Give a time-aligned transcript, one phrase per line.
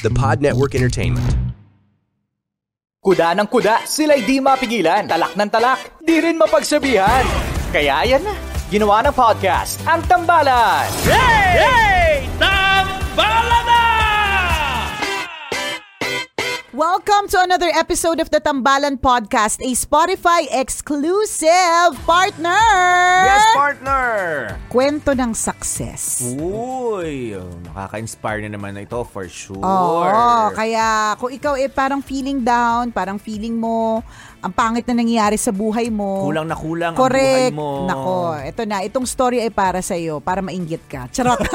[0.00, 1.28] The Pod Network Entertainment.
[3.00, 5.08] Kuda ng kuda, sila'y di mapigilan.
[5.08, 7.24] Talak ng talak, di rin mapagsabihan.
[7.72, 8.32] Kaya yan na,
[8.68, 10.88] ginawa ng podcast, ang Tambalan.
[11.08, 12.28] Hey!
[12.36, 13.79] Tambalan na!
[16.70, 22.62] Welcome to another episode of the Tambalan Podcast, a Spotify exclusive partner.
[23.26, 24.06] Yes, partner!
[24.70, 26.22] Kwento ng success.
[26.38, 27.34] Uy,
[27.66, 29.58] nakaka-inspire na naman na ito for sure.
[29.58, 34.06] Oo, kaya kung ikaw eh parang feeling down, parang feeling mo
[34.38, 36.22] ang pangit na nangyayari sa buhay mo.
[36.22, 37.50] Kulang na kulang Correct.
[37.50, 37.70] ang buhay mo.
[37.90, 38.14] Nako,
[38.46, 38.86] ito na.
[38.86, 41.10] Itong story ay para sa iyo, para mainggit ka.
[41.10, 41.42] Charot.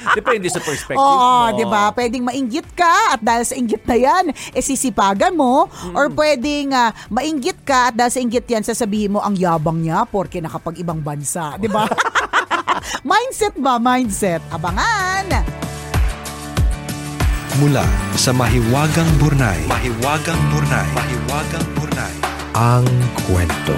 [0.18, 1.56] Depende sa perspective Oo, mo.
[1.56, 1.92] di ba?
[1.92, 5.68] Pwedeng mainggit ka at dahil sa inggit na yan, eh sisipagan mo.
[5.68, 5.94] Mm.
[5.94, 10.08] Or pwedeng ah, mainggit ka at dahil sa inggit yan, sasabihin mo ang yabang niya
[10.08, 11.56] porke nakapag ibang bansa.
[11.60, 11.84] Di ba?
[13.10, 13.76] mindset ba?
[13.76, 14.40] Mindset.
[14.50, 15.26] Abangan!
[17.60, 17.84] Mula
[18.16, 19.68] sa Mahiwagang Burnay.
[19.68, 20.88] Mahiwagang Burnay.
[20.96, 22.14] Mahiwagang Burnay.
[22.56, 22.86] Ang
[23.28, 23.76] kwento.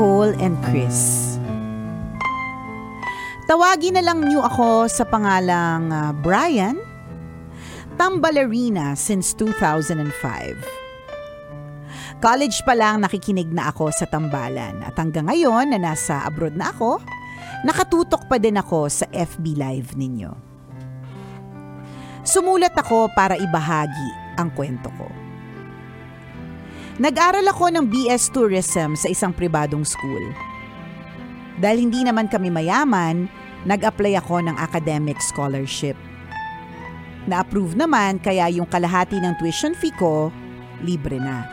[0.00, 1.36] Nicole and Chris,
[3.44, 6.80] Tawagin na lang niyo ako sa pangalang ah, Brian,
[8.00, 10.00] tambalerina since 2005.
[12.16, 16.72] College pa lang nakikinig na ako sa tambalan at hanggang ngayon na nasa abroad na
[16.72, 16.96] ako,
[17.68, 20.32] nakatutok pa din ako sa FB Live ninyo.
[22.24, 25.19] Sumulat ako para ibahagi ang kwento ko.
[27.00, 30.20] Nag-aral ako ng BS Tourism sa isang pribadong school.
[31.56, 33.24] Dahil hindi naman kami mayaman,
[33.64, 35.96] nag-apply ako ng academic scholarship.
[37.24, 40.28] Na-approve naman kaya yung kalahati ng tuition fee ko,
[40.84, 41.48] libre na.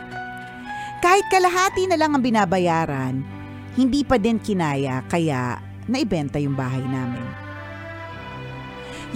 [1.00, 3.24] Kahit kalahati na lang ang binabayaran,
[3.72, 7.24] hindi pa din kinaya kaya naibenta yung bahay namin.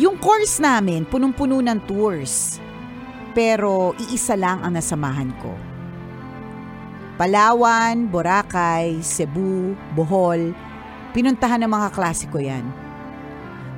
[0.01, 2.57] Yung course namin, punong-puno ng tours.
[3.37, 5.72] Pero iisa lang ang nasamahan ko.
[7.21, 10.57] Palawan, Boracay, Cebu, Bohol,
[11.13, 12.65] pinuntahan ng mga klasiko yan.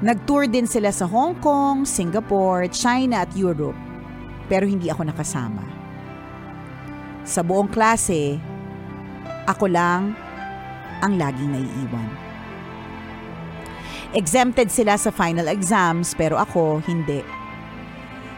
[0.04, 3.78] Nag-tour din sila sa Hong Kong, Singapore, China at Europe.
[4.46, 5.64] Pero hindi ako nakasama.
[7.24, 8.38] Sa buong klase,
[9.48, 10.12] ako lang
[11.00, 12.10] ang laging naiiwan.
[14.14, 17.18] Exempted sila sa final exams pero ako hindi.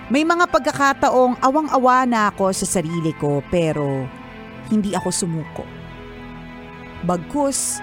[0.08, 4.06] May mga pagkakataong awang-awa na ako sa sarili ko pero
[4.68, 5.64] hindi ako sumuko.
[7.06, 7.78] Bagkus,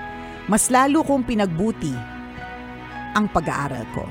[0.51, 1.93] mas lalo kong pinagbuti
[3.13, 4.05] ang pag-aaral ko.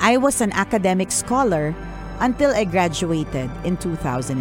[0.00, 1.72] I was an academic scholar
[2.20, 4.36] until I graduated in 2008.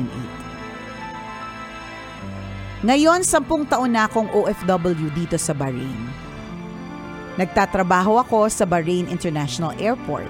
[2.86, 6.06] Ngayon, sampung taon na akong OFW dito sa Bahrain.
[7.36, 10.30] Nagtatrabaho ako sa Bahrain International Airport.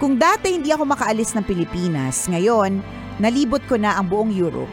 [0.00, 2.80] Kung dati hindi ako makaalis ng Pilipinas, ngayon,
[3.20, 4.72] nalibot ko na ang buong Europe,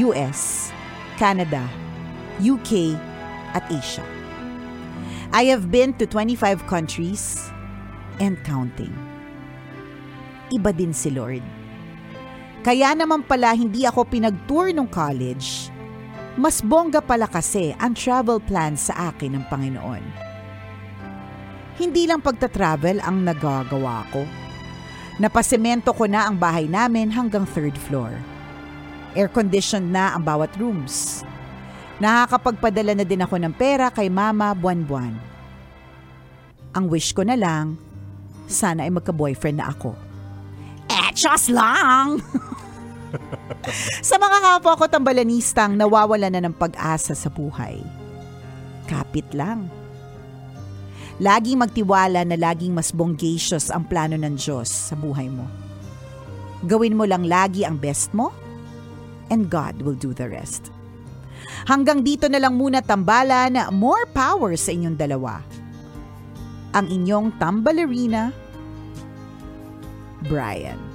[0.00, 0.72] US,
[1.20, 1.60] Canada,
[2.40, 2.96] UK,
[3.52, 4.02] at Asia.
[5.30, 7.52] I have been to 25 countries
[8.18, 8.90] and counting.
[10.50, 11.44] Iba din si Lord.
[12.66, 15.70] Kaya naman pala hindi ako pinag-tour nung college.
[16.34, 20.04] Mas bongga pala kasi ang travel plan sa akin ng Panginoon.
[21.80, 24.22] Hindi lang pagta-travel ang nagagawa ko.
[25.20, 28.08] Napasemento ko na ang bahay namin hanggang third floor.
[29.12, 31.20] Air-conditioned na ang bawat rooms.
[32.00, 35.12] Nakakapagpadala na din ako ng pera kay mama buwan-buwan.
[36.72, 37.76] Ang wish ko na lang,
[38.48, 39.92] sana ay magka-boyfriend na ako.
[40.88, 42.24] Eh, just lang!
[44.08, 47.84] sa mga kapwa ko tambalanistang nawawala na ng pag-asa sa buhay.
[48.88, 49.68] Kapit lang.
[51.20, 55.44] Laging magtiwala na laging mas bongacious ang plano ng Diyos sa buhay mo.
[56.64, 58.32] Gawin mo lang lagi ang best mo
[59.28, 60.72] and God will do the rest.
[61.68, 65.44] Hanggang dito na lang muna tambalan, more power sa inyong dalawa.
[66.72, 68.32] Ang inyong tambalerina,
[70.24, 70.89] Brian.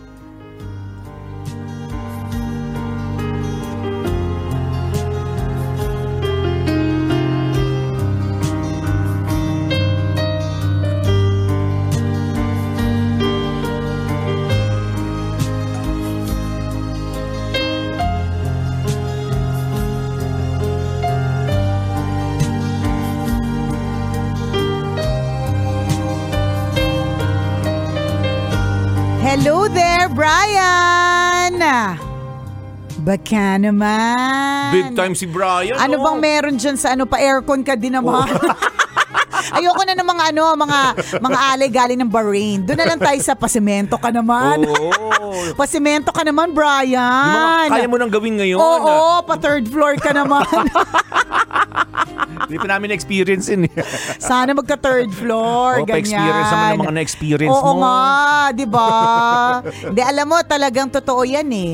[29.46, 31.62] Hello there, Brian!
[33.06, 34.74] Baka naman.
[34.74, 35.78] Big time si Brian.
[35.78, 36.04] Ano oh.
[36.10, 38.26] bang meron dyan sa ano pa aircon ka din naman?
[39.58, 40.80] Ayoko na ng mga ano, mga
[41.22, 42.60] mga alay galing ng Bahrain.
[42.64, 44.66] Doon na lang tayo sa pasimento ka naman.
[44.66, 44.90] Oo.
[45.60, 46.96] pasimento ka naman, Brian.
[47.28, 48.58] Yung mga kaya mo nang gawin ngayon.
[48.58, 50.46] Oo, pa third floor ka naman.
[52.46, 53.66] Hindi pa namin experience yun.
[53.66, 53.74] eh.
[54.22, 55.98] Sana magka third floor, Oo, ganyan.
[56.06, 57.82] pa-experience naman ng mga na-experience Oo mo.
[57.82, 58.00] nga,
[58.54, 58.88] di ba?
[59.66, 61.72] Hindi, alam mo, talagang totoo yan eh.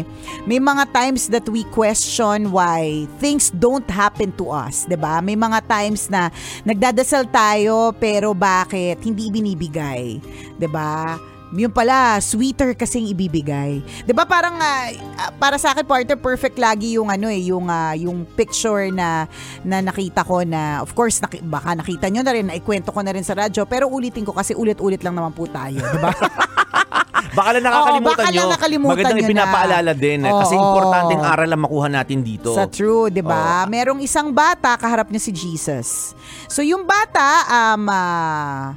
[0.47, 5.19] May mga times that we question why things don't happen to us, di ba?
[5.19, 6.31] May mga times na
[6.63, 7.60] nagdadasal tayo
[7.97, 10.17] pero bakit hindi binibigay,
[10.57, 11.19] di ba?
[11.51, 13.83] Yun pala, sweeter kasing ibibigay.
[14.07, 14.87] 'Di ba parang ah,
[15.35, 19.27] para sa akin partner perfect lagi yung ano eh, yung ah, yung picture na
[19.67, 23.11] na nakita ko na of course naki, baka nakita nyo na rin, naikwento ko na
[23.11, 26.15] rin sa radyo, pero ulitin ko kasi ulit-ulit lang naman po tayo, 'di ba?
[27.31, 28.51] Baka lang nakakalimutan Oo, baka lang nyo.
[28.51, 29.29] nakalimutan Magandang nyo na.
[29.31, 30.19] ipinapaalala din.
[30.21, 30.63] eh, kasi Oo.
[30.67, 32.51] importanteng aral ang makuha natin dito.
[32.51, 33.63] Sa true, 'di ba?
[33.65, 36.11] Merong isang bata kaharap niya si Jesus.
[36.45, 38.75] So yung bata um ah,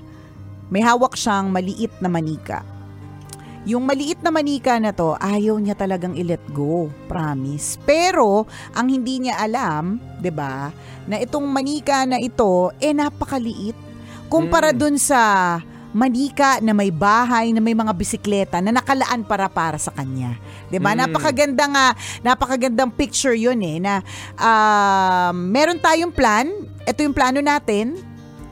[0.71, 2.63] may hawak siyang maliit na manika.
[3.65, 7.81] Yung maliit na manika na to, ayaw niya talagang i-let go, promise.
[7.83, 10.69] Pero ang hindi niya alam, 'di ba,
[11.05, 13.75] na itong manika na ito eh napakaliit
[14.25, 15.59] kumpara dun sa
[15.95, 20.35] manika na may bahay, na may mga bisikleta na nakalaan para para sa kanya.
[20.69, 20.93] 'Di ba?
[20.93, 20.99] Mm.
[21.07, 21.87] Napakaganda nga,
[22.21, 24.03] napakagandang picture 'yun eh na
[24.37, 26.51] um, meron tayong plan.
[26.85, 27.97] Ito yung plano natin.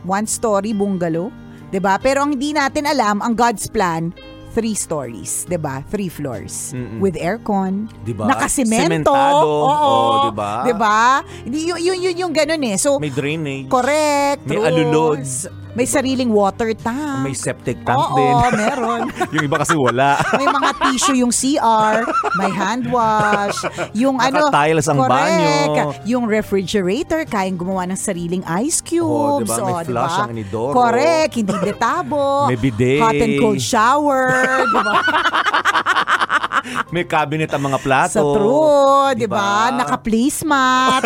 [0.02, 1.34] One story bungalow,
[1.68, 1.98] 'di ba?
[1.98, 4.14] Pero ang hindi natin alam ang God's plan
[4.52, 5.80] three stories, 'di ba?
[5.88, 7.00] Three floors Mm-mm.
[7.00, 8.28] with aircon, Diba?
[8.28, 9.48] nakasemento, Sementado.
[9.48, 10.52] oo, diba?
[10.68, 11.24] 'di ba?
[11.42, 12.76] Hindi yun yun yun yung ganun eh.
[12.76, 13.72] So May drainage.
[13.72, 15.24] correct, May alulod.
[15.72, 17.24] May sariling water tank.
[17.24, 18.34] May septic tank Oo, din.
[18.60, 19.00] meron.
[19.34, 20.20] yung iba kasi wala.
[20.36, 22.04] May mga tissue yung CR,
[22.36, 23.56] may hand wash,
[23.96, 25.84] yung ano, Naka-tiles ang correct, banyo.
[26.04, 29.48] yung refrigerator, kayang gumawa ng sariling ice Oo, cubes.
[29.48, 29.56] diba?
[29.56, 30.22] May oh, flush diba?
[30.22, 30.74] ang inidoro.
[30.76, 32.24] Correct, hindi detabo.
[32.52, 33.00] May bidet.
[33.00, 34.28] Hot and cold shower,
[34.68, 34.94] diba?
[36.92, 38.12] May cabinet ang mga plato.
[38.12, 39.40] Sa true, di Diba?
[39.40, 39.72] ba?
[39.72, 41.02] Naka-placemat.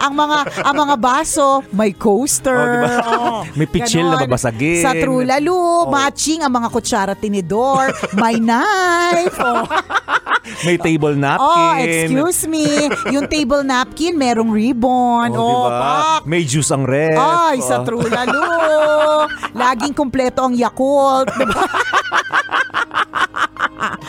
[0.00, 2.56] Ang mga ang mga baso, may coaster.
[2.56, 3.04] Oh, diba?
[3.20, 4.80] Oh, May pitchil na babasagin.
[4.80, 5.88] Sa true, lalo, Oh.
[5.88, 9.36] matching ang mga kutsara tinidor, may knife.
[9.50, 9.64] Oh.
[10.64, 11.44] May table napkin.
[11.44, 12.64] Oh, excuse me.
[13.08, 15.30] Yung table napkin, merong ribbon.
[15.30, 15.78] Oh, Oh, diba?
[15.78, 16.20] pak.
[16.24, 17.12] May juice ang ref.
[17.12, 17.84] Ay, sa Oh.
[17.84, 18.40] true lalo.
[19.60, 21.28] Laging kumpleto ang Yakult.
[21.30, 21.60] Diba?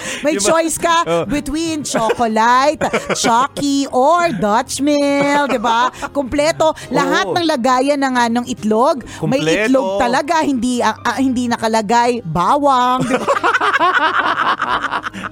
[0.25, 0.47] May Diba?
[0.47, 1.23] choice ka Oh.
[1.25, 2.77] between chocolate,
[3.13, 5.87] Chucky, or Dutch Mill, 'di ba?
[6.09, 7.33] Kumpleto lahat Oo.
[7.35, 9.01] ng lagayan ng anong itlog.
[9.23, 9.65] May Kumpleto.
[9.67, 13.25] itlog talaga, hindi ah, ah, hindi nakalagay bawang, 'di ba?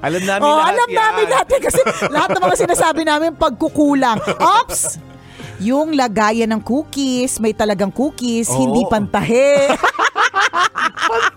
[0.02, 0.98] Alam namin Oh, lahat alam yan.
[0.98, 4.18] namin natin kasi lahat ng mga sinasabi namin pagkukulang.
[4.38, 4.98] Ops!
[5.60, 8.58] yung lagayan ng cookies, may talagang cookies, Oo.
[8.58, 9.68] hindi pantahe.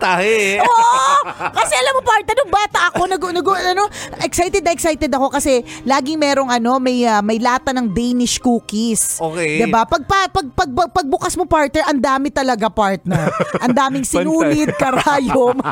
[0.03, 0.59] Tahi.
[0.59, 1.15] Oo!
[1.55, 3.87] Kasi alam mo, part, nung bata ako, nag, nag, ano,
[4.27, 9.23] excited na excited ako kasi laging merong ano, may, ah, may lata ng Danish cookies.
[9.23, 9.63] Okay.
[9.63, 9.87] 'Di ba?
[9.87, 13.31] Pag, pa- pag, pag, pag, pagbukas mo, partner, ang dami talaga, partner.
[13.63, 15.63] Ang daming sinulid, karayom.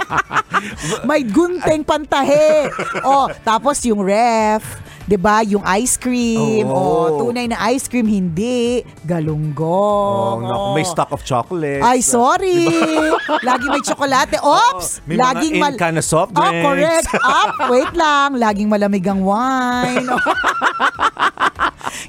[1.09, 2.71] may gunting pantahe.
[3.03, 4.63] Oh, tapos yung ref.
[5.11, 5.43] 'Di ba?
[5.43, 6.71] Yung ice cream.
[6.71, 6.79] Oo.
[6.79, 10.39] Oh, tunay na ice cream hindi galunggong.
[10.39, 11.83] Oh, naku, may stock of chocolate.
[11.83, 12.71] Ay, sorry.
[13.49, 14.39] Lagi may tsokolate.
[14.39, 15.03] Ops!
[15.11, 17.11] may laging mga in can na soft Oh, drinks.
[17.11, 17.11] correct.
[17.27, 18.39] Up, wait lang.
[18.39, 20.07] Laging malamig ang wine.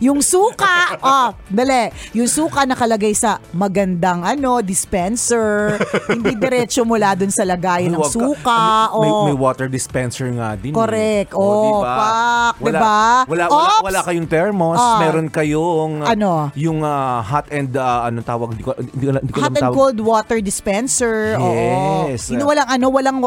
[0.01, 1.87] yung suka, oh, dali.
[2.11, 5.77] Yung suka nakalagay sa magandang ano, dispenser.
[6.09, 8.61] Hindi diretso mula dun sa lagayan ng Huwag ka- suka.
[8.97, 9.25] May, oh.
[9.29, 10.73] may water dispenser nga din.
[10.73, 10.75] eh.
[10.75, 11.31] Correct.
[11.31, 11.93] Oh, Oh, diba?
[11.93, 12.99] pak, Wala, diba?
[13.23, 13.83] Wala, wala, Ops!
[13.83, 14.79] wala kayong thermos.
[14.79, 14.97] Ah.
[14.99, 16.49] Meron kayong uh, Ano?
[16.53, 18.47] yung uh, hot and uh, anong tawag?
[18.51, 19.75] Hindi ko, hindi ko, hindi ko Hot and tawag.
[19.75, 21.37] cold water dispenser.
[21.37, 22.27] Yes.
[22.27, 22.33] Oo.
[22.33, 23.17] Yung walang ano, walang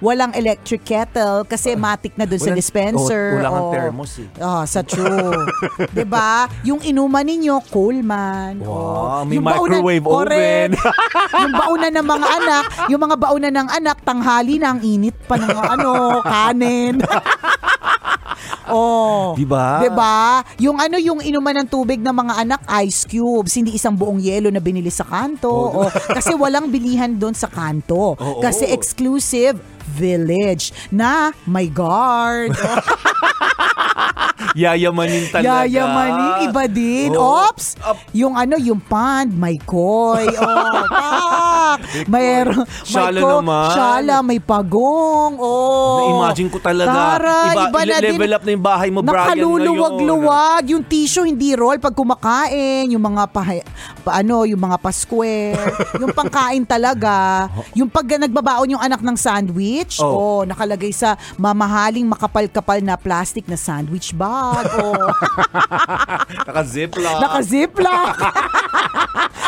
[0.00, 3.22] walang electric kettle kasi matic na dun sa Walang- dispenser.
[3.30, 3.72] oh, wala kang Oo.
[3.72, 4.28] thermos eh.
[4.40, 5.30] Ah, sa true.
[5.94, 6.23] 'Di ba?
[6.62, 8.60] Yung inuman ninyo, Coleman.
[8.60, 9.24] Wow, Oo.
[9.24, 10.32] may Yung baunan- microwave Correct.
[10.34, 10.70] oven.
[11.42, 15.36] yung baunan ng mga anak, yung mga baunan ng anak, tanghali na ang init pa
[15.36, 16.96] ng ano, kanin.
[18.64, 19.36] Oh.
[19.36, 19.84] Diba?
[19.84, 20.40] 'Di ba?
[20.56, 24.48] Yung ano yung inuman ng tubig ng mga anak ice cubes, hindi isang buong yelo
[24.48, 25.52] na binili sa kanto.
[25.52, 25.84] Oo.
[25.84, 28.16] Oh, kasi walang bilihan doon sa kanto.
[28.16, 28.40] Oo.
[28.40, 29.60] Kasi exclusive
[29.94, 32.56] village na may guard.
[34.54, 35.66] Yayamanin talaga.
[35.66, 37.10] Yayamanin, iba din.
[37.18, 37.50] Oo.
[37.50, 37.74] Ops!
[38.14, 40.30] Yung ano, yung pond, may koy.
[40.38, 42.06] Oh, pak!
[42.06, 42.62] Mayroon.
[42.86, 43.68] Shala may ko- naman.
[43.74, 45.34] Shala, may pagong.
[45.42, 45.98] Oh.
[45.98, 47.18] Na-imagine ko talaga.
[47.18, 48.14] Tara, iba, iba na din.
[48.14, 49.34] level up na yung bahay mo, Brian.
[49.34, 50.62] Nakaluluwag-luwag.
[50.70, 52.94] Yung tissue hindi roll pag kumakain.
[52.94, 53.42] Yung mga pa,
[54.06, 55.58] pa- ano, yung mga pa-square.
[56.02, 57.50] yung pangkain talaga.
[57.74, 60.14] Yung pag nagbabaon yung anak ng sandwich, oh.
[60.14, 60.42] Oh.
[60.46, 64.43] nakalagay sa mamahaling makapal-kapal na plastic na sandwich bag.
[64.74, 65.08] Oh.
[66.48, 67.18] Naka-ziplock.
[67.20, 68.16] Naka-ziplock.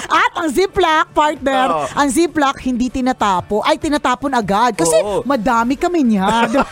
[0.06, 1.84] At ang ziplock, partner, Oo.
[1.92, 3.60] ang ziplock hindi tinatapo.
[3.60, 4.78] Ay, tinatapon agad.
[4.78, 5.26] Kasi Oo.
[5.26, 6.46] madami kami niya.
[6.46, 6.68] Di ba?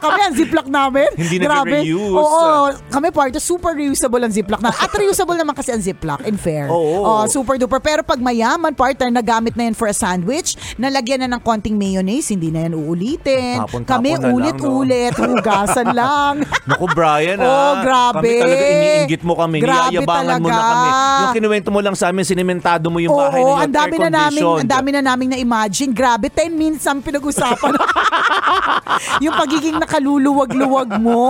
[0.00, 1.08] kami ang ziplock namin.
[1.12, 1.82] Hindi Grabe.
[1.82, 2.14] nagre-reuse.
[2.14, 2.72] Oo.
[2.88, 4.70] Kami, partner, super reusable ang ziplock na.
[4.70, 6.70] At reusable naman kasi ang ziplock, in fair.
[6.70, 7.02] Oo.
[7.02, 7.82] Oh, super duper.
[7.82, 12.30] Pero pag mayaman, partner, nagamit na yan for a sandwich, nalagyan na ng konting mayonnaise,
[12.30, 13.60] hindi na yan uulitin.
[13.60, 14.36] Tapon-tapon kami na lang, no?
[14.38, 16.32] ulit-ulit, hugasan lang.
[16.70, 17.65] Naku, Brian, Oh, ah.
[17.82, 18.28] Grabe.
[18.28, 19.58] Kami talaga iniinggit mo kami.
[19.62, 20.88] Grabe Niyayabangan mo na kami.
[21.16, 24.10] Yung kinuwento mo lang sa amin, sinimentado mo yung bahay Oo, na ang dami na
[24.10, 25.90] namin, ang dami na namin na imagine.
[25.90, 27.72] Grabe, 10 minutes ang pinag-usapan.
[29.24, 31.24] yung pagiging nakaluluwag-luwag mo.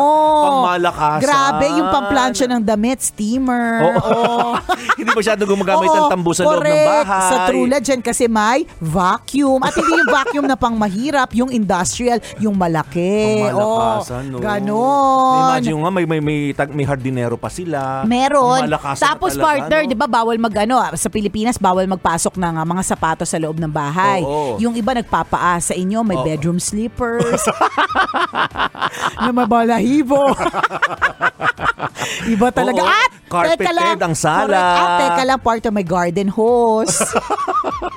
[0.46, 1.22] Pangmalakasan.
[1.22, 3.96] Grabe, yung pamplansya ng damit, steamer.
[3.96, 4.56] Oo.
[4.98, 6.88] Hindi masyado gumagamit ng Oo, tambo sa loob ng correct.
[6.88, 7.30] bahay.
[7.30, 9.60] Sa Trula dyan kasi may vacuum.
[9.62, 13.44] At hindi yung vacuum na pang mahirap, yung industrial, yung malaki.
[13.44, 14.38] Pangmalakasan, Oo, no?
[14.40, 15.40] Ganon.
[15.52, 18.02] Imagine nga, may, may, may, tag, may hardinero pa sila.
[18.02, 18.66] Meron.
[18.98, 19.88] Tapos talaga, partner, no?
[19.94, 23.38] 'di ba bawal mag ano, ah, sa Pilipinas bawal magpasok ng ah, mga sapatos sa
[23.38, 24.26] loob ng bahay.
[24.26, 24.58] Oo.
[24.58, 26.26] Yung iba nagpapaa sa inyo, may Oo.
[26.26, 27.46] bedroom slippers.
[29.22, 30.34] na mabalahibo.
[32.34, 32.82] iba talaga.
[32.82, 32.90] Oo.
[32.90, 34.46] At Carpeted teka lang, ang sala.
[34.46, 34.78] Correct.
[34.82, 36.98] At teka lang, partner, may garden hose.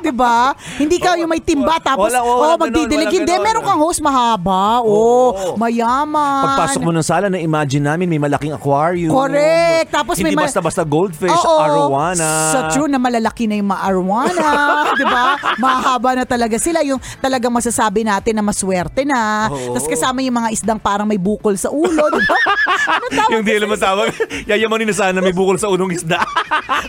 [0.09, 0.57] 'Di ba?
[0.81, 3.13] Hindi ka yung may timba tapos Wala, oh, wala ganon, magdidilig.
[3.13, 4.81] Hindi, meron kang hose mahaba.
[4.81, 6.49] Oh, mayaman.
[6.49, 9.13] Pagpasok mo ng sala, na-imagine namin may malaking aquarium.
[9.13, 9.93] Correct.
[9.93, 11.61] Tapos Hindi may ma- basta-basta goldfish, Oo.
[11.61, 12.29] arowana.
[12.49, 14.49] Sa true na malalaki na yung ma-arowana,
[14.97, 15.25] 'di ba?
[15.61, 19.53] Mahaba na talaga sila yung talagang masasabi natin na maswerte na.
[19.53, 19.77] Oo.
[19.77, 22.37] Tapos kasama yung mga isdang parang may bukol sa ulo, 'di ba?
[22.89, 24.07] Ano tawag yung di alam ang tawag,
[24.47, 26.17] yayamanin na sana may bukol sa unong isda.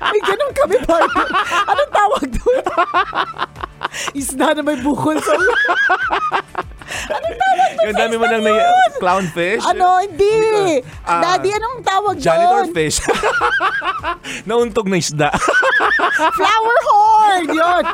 [0.01, 1.29] May ganun kami partner.
[1.67, 2.63] Anong tawag doon?
[4.21, 5.53] Isda na may bukol sa ulo.
[7.11, 8.91] Anong tawag doon yung sa dami mo nang na- yun?
[8.99, 9.63] clownfish.
[9.65, 10.35] Ano, hindi.
[11.03, 12.75] Ah, Daddy, anong tawag Janitor doon?
[12.75, 12.99] fish.
[14.49, 15.31] Nauntog na isda.
[16.35, 17.45] Flower horn!
[17.49, 17.85] Yun.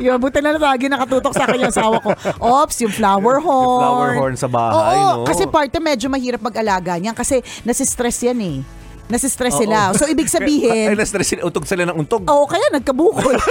[0.00, 2.10] Yun, buti na lang lagi nakatutok sa akin yung asawa ko.
[2.40, 3.80] Ops, yung flower horn.
[3.82, 5.26] flower horn sa bahay, Oo, no?
[5.26, 8.58] kasi parte medyo mahirap mag-alaga niyan kasi nasistress yan eh.
[9.08, 9.62] Nasistress Oo.
[9.66, 9.92] sila.
[9.92, 11.42] So, ibig Ay, sabihin, na-stress sila.
[11.44, 12.24] Untog sila ng untog.
[12.24, 13.36] Oo, kaya nagkabukol.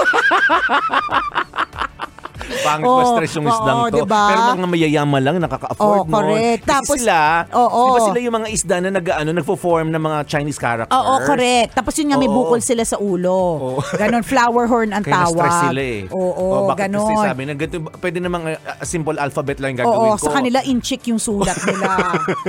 [2.63, 3.97] Pangit pa stress yung isdang oo, to.
[3.99, 4.23] diba?
[4.25, 6.61] Pero mga mayayaman lang nakaka-afford Oo, correct.
[6.61, 6.63] nun.
[6.63, 7.17] Kasi Tapos- sila,
[7.53, 7.79] Oo.
[7.79, 10.93] di ba sila yung mga isda na nag, ano, nagfo-form ng mga Chinese characters?
[10.93, 11.69] Oo, correct.
[11.73, 12.37] Tapos yun nga, may Oo.
[12.37, 13.39] bukol sila sa ulo.
[13.93, 15.35] Ganon, flower horn ang Kaya tawag.
[15.35, 15.99] na-stress sila eh.
[16.09, 17.03] Oo, O, bakit ganon.
[17.03, 20.23] kasi sabi na ganito, pwede namang uh, simple alphabet lang yung gagawin Oo, ko.
[20.23, 21.91] sa kanila inchik yung sulat nila.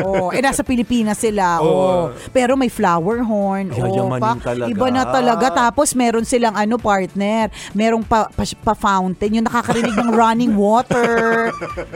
[0.01, 1.59] Oo, eh nasa Pilipinas sila.
[1.59, 1.67] Oo.
[1.67, 2.03] Oo.
[2.31, 3.71] Pero may flower horn.
[3.71, 4.69] Yayamanin pa, talaga.
[4.69, 5.47] Iba na talaga.
[5.51, 11.49] Tapos meron silang ano partner, merong pa, pa, pa fountain, yung nakakarinig ng running water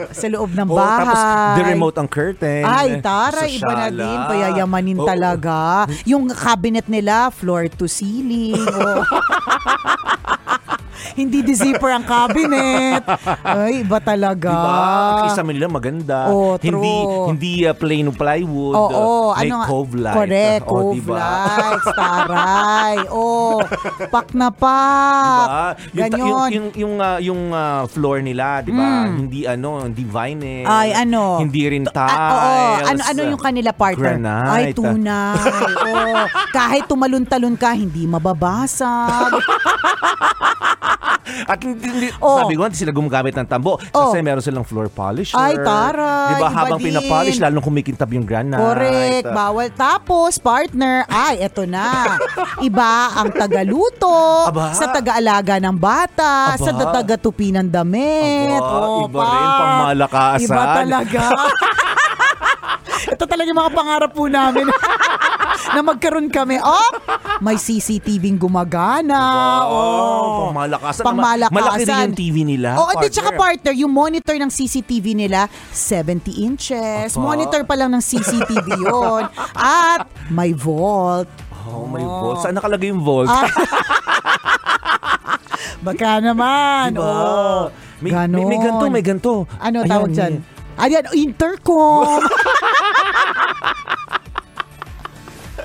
[0.09, 1.05] sa loob ng bahay.
[1.05, 1.21] tapos
[1.53, 2.65] the remote ang curtain.
[2.65, 4.19] Ay, tara, Sa iba na din.
[4.25, 5.05] Payayamanin Oo.
[5.05, 5.85] talaga.
[6.03, 8.57] Yung cabinet nila, floor to ceiling.
[8.57, 9.03] Oo.
[11.15, 13.03] Hindi di zipper ang cabinet.
[13.43, 14.51] Ay, iba talaga.
[14.51, 15.25] Diba?
[15.29, 16.29] Kisame nila maganda.
[16.31, 16.69] Oo, true.
[16.69, 16.93] Hindi
[17.29, 18.75] hindi uh, plain plywood.
[18.75, 20.17] Oo, uh, may ano cove light.
[20.17, 21.17] Correct, Oo, cove diba?
[21.17, 22.97] lights, taray.
[23.19, 23.59] Oh,
[24.13, 25.75] pak na pak.
[25.91, 26.05] Diba?
[26.05, 29.09] Yung, ta- yung, yung, yung, uh, yung uh, floor nila, di ba?
[29.09, 29.15] Mm.
[29.17, 30.65] Hindi ano, hindi vinyl.
[30.67, 31.41] Ay, ano?
[31.41, 32.15] Hindi rin tiles.
[32.19, 34.15] Ah, oo, ano ano yung kanila partner?
[34.19, 34.49] Granite.
[34.49, 35.35] Ay, tunay.
[35.89, 39.31] oh, kahit tumalon-talon ka, hindi mababasag.
[41.45, 42.37] At hindi, hindi- Oh.
[42.37, 43.77] sabi ko, hindi sila gumagamit ng tambo.
[43.89, 44.09] Oh.
[44.09, 45.35] Kasi meron silang floor polisher.
[45.35, 46.39] Ay, taray, Di ba?
[46.39, 46.87] iba Habang din.
[46.89, 48.57] pinapolish, lalong kumikintab yung granite.
[48.57, 49.67] Correct, bawal.
[49.71, 52.17] Tapos, partner, ay, eto na.
[52.61, 54.11] Iba ang tagaluto,
[54.45, 54.73] Aba.
[54.73, 56.59] sa tagaalaga ng bata, Aba.
[56.59, 58.51] sa tagatupi ng damit.
[58.51, 59.57] Aba, Oh, iba rin, pa.
[59.59, 60.43] pangmalakasan.
[60.45, 61.21] Iba talaga.
[63.09, 64.67] Ito talaga yung mga pangarap po namin.
[65.73, 66.57] na magkaroon kami.
[66.59, 66.89] Oh,
[67.39, 69.21] may CCTV gumagana.
[69.67, 71.03] Oh, pangmalakasan.
[71.05, 71.55] Pangmalakasan.
[71.55, 72.69] Malaki rin yung TV nila.
[72.79, 73.73] Oo, di tsaka partner.
[73.75, 77.13] yung monitor ng CCTV nila, 70 inches.
[77.13, 77.21] Apa.
[77.21, 79.23] Monitor pa lang ng CCTV yon
[79.55, 81.29] At may vault.
[81.69, 82.41] Oh, may vault.
[82.41, 83.29] Saan nakalagay yung vault?
[83.29, 83.45] Ah,
[85.85, 86.91] Baka naman.
[86.95, 87.03] Diba?
[87.07, 87.71] Oo.
[87.99, 89.33] May, may, may ganto, may ganto.
[89.59, 90.33] Ano Ayan, tawag dyan?
[90.79, 92.23] Ayan, intercom.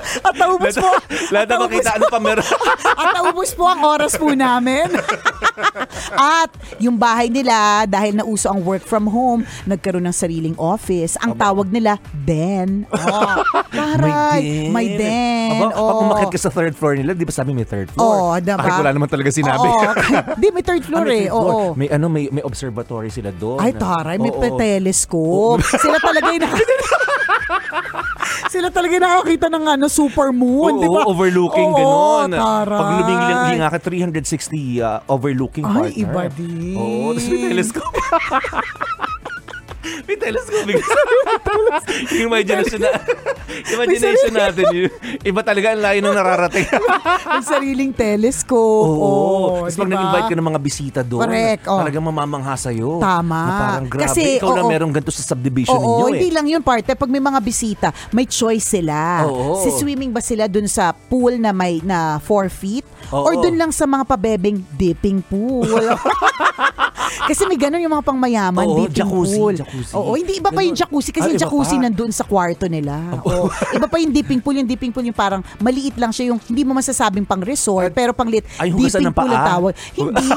[0.27, 0.91] At naubos po.
[1.33, 2.47] Lahat na makita, ano pa meron?
[3.01, 4.89] At naubos po ang oras po namin.
[6.39, 11.17] At yung bahay nila, dahil nauso ang work from home, nagkaroon ng sariling office.
[11.23, 12.87] Ang tawag nila, den.
[12.91, 13.39] Oh,
[13.71, 15.63] taray, may den.
[15.63, 16.05] Aba, oh.
[16.05, 18.05] Umakit ka sa third floor nila, di ba sabi may third floor?
[18.05, 18.61] Oo, diba?
[18.61, 19.67] Bakit wala naman talaga sinabi?
[19.67, 19.83] Oo.
[20.37, 21.35] Di, may third floor Ah, may eh.
[21.35, 21.75] Oo.
[21.75, 23.59] May ano, may, may observatory sila doon.
[23.61, 25.63] Ay, taray, may pa telescope.
[25.65, 26.45] Sila talaga yung
[28.49, 31.01] Sila talaga yung nakakita ng ano, super moon, Oo, di ba?
[31.07, 32.31] overlooking, Oo, ganon.
[32.35, 32.81] taray.
[32.83, 36.03] Pag lumingin ka 360 uh, overlooking Ay, partner.
[36.03, 36.75] iba din.
[36.75, 37.95] Oo, tapos may telescope.
[40.05, 40.69] may telescope.
[42.17, 42.91] yung imagination na,
[43.69, 44.91] imagination natin yun.
[45.21, 46.67] Iba talaga ang layo ng nararating.
[47.35, 48.89] May sariling telescope.
[48.89, 49.05] Oo.
[49.05, 51.79] Oo, Tapos pag nag-invite ka ng mga bisita doon, Correct, oh.
[51.83, 53.01] talagang mamamangha sa'yo.
[53.01, 53.41] Tama.
[53.41, 54.73] Na parang grabe, Kasi, ikaw lang oo.
[54.73, 56.13] meron ganito sa subdivision Oo, ninyo eh.
[56.17, 56.95] hindi lang yun, parte.
[56.95, 59.27] Pag may mga bisita, may choice sila.
[59.29, 59.61] Oo.
[59.61, 62.87] Si swimming ba sila dun sa pool na may na 4 feet?
[63.13, 63.25] Oo.
[63.29, 65.69] Or dun lang sa mga pabebeng dipping pool?
[67.29, 69.55] Kasi may ganun yung mga pangmayaman, Oo, dipping jacuzzi, pool.
[69.55, 69.74] jacuzzi.
[69.93, 70.83] Oo, hindi iba pa yung Ganun.
[70.85, 71.83] jacuzzi kasi Ah, yung jacuzzi pa.
[71.83, 73.19] nandun sa kwarto nila.
[73.19, 73.47] Oo.
[73.71, 74.55] Iba pa yung dipping pool.
[74.55, 78.11] Yung dipping pool yung parang maliit lang siya yung hindi mo masasabing pang resort pero
[78.11, 78.45] pang lit.
[78.57, 79.73] Ay, dipping ng pool ang tawag.
[79.93, 80.25] Hindi.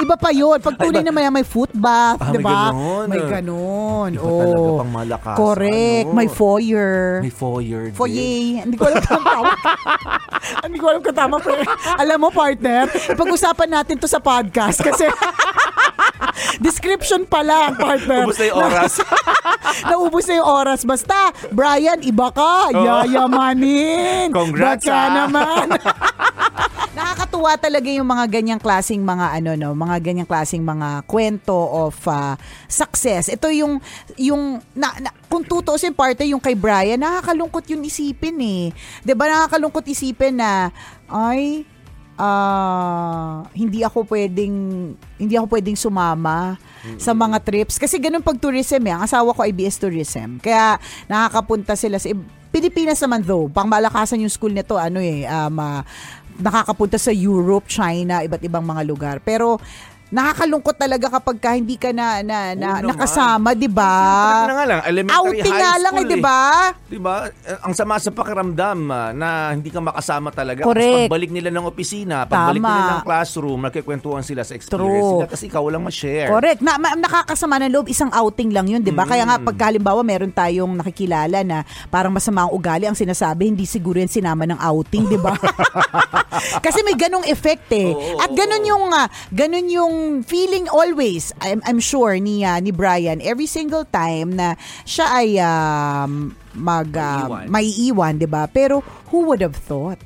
[0.00, 0.54] Iba pa yun.
[0.56, 2.70] Pag tunay na maya may foot bath, Ah, di may ba?
[2.70, 3.06] ganon.
[3.10, 4.10] May ganon.
[4.12, 4.38] Iba Oo.
[4.40, 5.34] talaga pang malakas.
[5.34, 6.06] Correct.
[6.06, 6.14] Ano?
[6.14, 6.94] May foyer.
[7.20, 7.82] May foyer.
[7.90, 8.62] Foyer.
[8.64, 9.50] Hindi ko alam kung tama.
[10.64, 11.36] Hindi ko alam kung tama.
[11.42, 11.62] Pero,
[11.98, 15.10] alam mo, partner, pag-usapan natin to sa podcast kasi
[16.58, 18.26] description pa lang, partner.
[18.28, 18.92] Ubus na yung oras.
[19.90, 20.80] Naubos na yung oras.
[20.84, 22.74] Basta, Brian, iba ka.
[22.74, 24.32] Yayamanin.
[24.32, 25.08] Congrats, Baka ah.
[25.24, 25.66] naman.
[26.98, 31.94] Nakakatuwa talaga yung mga ganyang klasing mga ano no, mga ganyang klasing mga kwento of
[32.10, 32.34] ah,
[32.66, 33.30] success.
[33.30, 33.78] Ito yung
[34.18, 38.64] yung na, na, kung tutuusin parte yung kay Brian, nakakalungkot yung isipin eh.
[39.06, 40.74] 'Di ba nakakalungkot isipin na
[41.06, 41.62] ay
[42.20, 44.54] ah, hindi ako pwedeng
[45.16, 46.60] hindi ako pwedeng sumama
[47.00, 48.92] sa mga trips kasi ganun pag tourism eh.
[48.92, 50.36] Ang asawa ko IBS tourism.
[50.36, 50.76] Kaya
[51.08, 52.12] nakakapunta sila sa
[52.50, 55.80] Pilipinas naman though, pangmalakasan yung school nito ano eh um, ah,
[56.40, 59.16] nakakapunta sa Europe, China, iba't ibang mga lugar.
[59.20, 59.60] Pero
[60.10, 62.90] nakakalungkot talaga kapag ka hindi ka na, na, na naman.
[62.90, 63.94] nakasama, 'di ba?
[63.94, 66.40] Siyempre na nga lang, elementary Outing high nga lang eh, 'di ba?
[66.84, 67.14] Di ba?
[67.26, 70.66] Eh, Ang sama sa pakiramdam ah, na hindi ka makasama talaga.
[70.66, 70.82] Correct.
[70.82, 72.68] Tapos pagbalik nila ng opisina, pagbalik Tama.
[72.68, 75.14] nila ng classroom, nagkikwentuhan sila sa experience True.
[75.16, 76.26] nila kasi ikaw walang ma-share.
[76.26, 76.60] Correct.
[76.60, 79.06] Na, ma- nakakasama ng loob, isang outing lang yun, di ba?
[79.06, 79.46] Kaya nga, Mm.
[79.46, 84.10] pag halimbawa meron tayong nakikilala na parang masama ang ugali, ang sinasabi, hindi siguro yan
[84.10, 85.38] sinama ng outing, di ba?
[86.64, 87.92] Kasi may ganong effect eh.
[87.92, 92.44] Oo, At oo, ganon yung, ah, ganon yung ang feeling always, I'm, I'm sure ni,
[92.44, 94.56] ah, ni Brian, every single time na
[94.88, 98.48] siya ay um, mag, uh, may iwan, di ba?
[98.48, 98.80] Pero
[99.12, 100.00] who would have thought?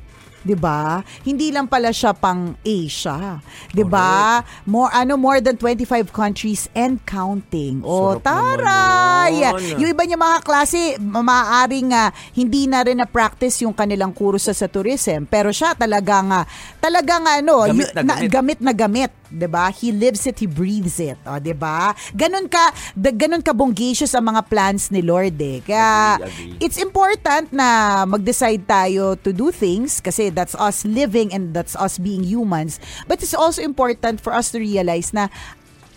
[0.44, 1.00] 'di ba?
[1.24, 3.40] Hindi lang pala siya pang Asia,
[3.72, 4.44] 'di ba?
[4.68, 7.80] More ano more than 25 countries and counting.
[7.80, 8.28] Oh, Sarap
[8.60, 9.40] taray.
[9.80, 14.52] Yung iba niya mga klase, maaaring ah, hindi na rin na practice yung kanilang kurso
[14.52, 16.44] sa tourism, pero siya talagang ah,
[16.78, 18.28] talagang ano, Gamit na gamit.
[18.28, 19.68] gamit na gamit, 'di ba?
[19.74, 21.92] He lives it, he breathes it, oh, 'di ba?
[22.14, 25.58] Ganun ka ganun ka bongacious ang mga plans ni Lord eh.
[25.60, 26.62] Kaya Agree, agree.
[26.62, 31.98] it's important na mag-decide tayo to do things kasi that's us living and that's us
[31.98, 32.78] being humans.
[33.10, 35.28] But it's also important for us to realize na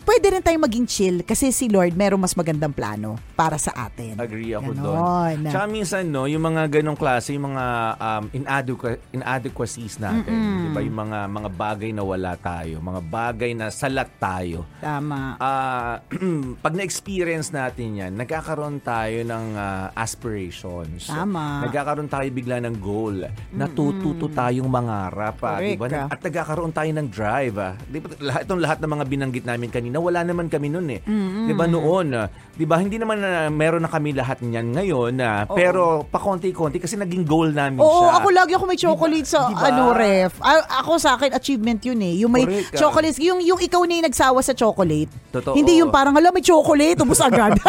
[0.08, 4.16] pwede rin tayong maging chill kasi si Lord merong mas magandang plano para sa atin.
[4.16, 5.44] Agree ako doon.
[5.46, 7.66] Tsaka minsan, no, yung mga ganong klase, yung mga
[8.00, 10.32] um, inadequa- inadequacies natin,
[10.64, 10.80] di ba?
[10.80, 14.64] Yung mga, mga bagay na wala tayo, mga bagay na salat tayo.
[14.80, 15.36] Tama.
[15.38, 16.00] Ah,
[16.64, 21.12] pag na-experience natin yan, nagkakaroon tayo ng ah, aspirations.
[21.12, 21.68] Tama.
[21.68, 23.28] Nagkakaroon tayo bigla ng goal.
[23.52, 25.36] Natututo tayong mangarap.
[25.44, 25.92] ah, di ba?
[25.92, 26.10] Correct.
[26.10, 27.56] At nagkakaroon tayo ng drive.
[27.60, 27.74] ah.
[27.84, 28.08] Di ba?
[28.24, 31.02] Lahat, itong lahat ng mga binanggit namin kanina, wala naman kami noon eh.
[31.44, 32.08] Di ba noon?
[32.14, 32.78] ah, Di ba?
[32.78, 35.14] Hindi naman na meron na kami lahat niyan ngayon.
[35.20, 38.18] ah, pero pakonti-konti kasi naging goal namin Oo, siya.
[38.18, 39.68] ako lagi ako may chocolate sa Diba?
[39.68, 40.34] ano ref.
[40.40, 42.14] A- ako sa akin achievement yun eh.
[42.18, 45.10] Yung may Correct, chocolates, yung yung ikaw na yung nagsawa sa chocolate.
[45.30, 45.54] Totoo.
[45.54, 47.56] Hindi yung parang hala may chocolate, ubos agad.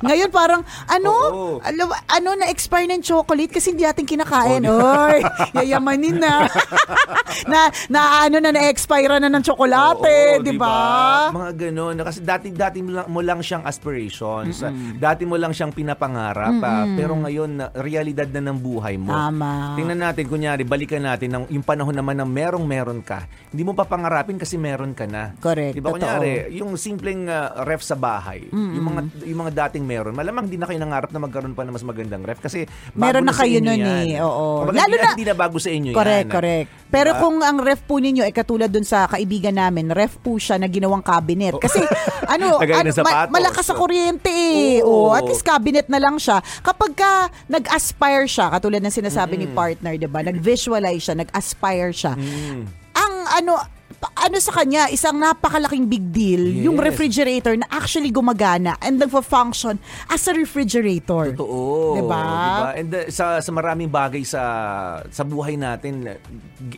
[0.00, 1.12] Ngayon parang ano?
[1.12, 1.52] Oo.
[1.60, 4.64] Ano, ano na expire ng chocolate kasi hindi natin kinakain.
[4.64, 5.20] Oy,
[5.54, 6.48] yayamanin na.
[7.52, 11.30] na na ano na na-expire na ng tsokolate, di ba?
[11.30, 11.94] Mga ganun.
[12.00, 14.60] Kasi dati, dati mo lang, siyang aspirations.
[14.96, 16.54] Dati mo lang siyang pinapangarap.
[16.60, 16.84] ah.
[16.90, 19.10] pero ngayon, na, realidad na ng buhay mo.
[19.10, 19.74] Tama.
[19.74, 23.24] Tingnan natin, kunyari, balikan natin ng, yung panahon naman na merong meron ka.
[23.48, 25.32] Hindi mo papangarapin kasi meron ka na.
[25.38, 25.96] Correct, Di ba, totoo.
[25.96, 30.56] kunyari, yung simpleng ah, ref sa bahay, yung mga yung mga dating meron, malamang hindi
[30.56, 33.42] na kayo nangarap na magkaroon pa ng mas magandang ref kasi bago Meron na sa
[33.42, 34.04] kayo inyo nun yan.
[34.08, 34.46] eh, oo.
[34.62, 36.32] Kumbaga, Lalo hindi, na- hindi na bago sa inyo Correct, yan.
[36.32, 36.68] correct.
[36.88, 37.20] Pero Diba?
[37.20, 40.64] kung ang ref po ninyo ay katulad dun sa kaibigan namin, ref po siya na
[40.66, 41.52] ginawang cabinet.
[41.54, 41.84] Kasi
[42.32, 44.80] ano, ano ma- malakas sa kuryente eh.
[44.80, 45.12] Oo.
[45.12, 46.40] Oo, at least cabinet na lang siya.
[46.60, 47.12] Kapag ka
[47.46, 50.24] nag-aspire siya, katulad ng sinasabi ni partner, 'di ba?
[50.24, 52.12] Nag-visualize siya, nag-aspire siya.
[52.96, 56.94] Ang ano ano sa kanya, isang napakalaking big deal, yung Yes.
[56.94, 61.34] refrigerator na actually gumagana and nagfa-function as a refrigerator.
[61.34, 61.98] Totoo.
[61.98, 62.22] Diba?
[62.22, 62.70] Diba?
[62.78, 64.42] And uh, sa sa maraming bagay sa
[65.10, 66.14] sa buhay natin,